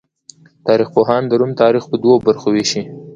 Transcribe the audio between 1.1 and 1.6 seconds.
د روم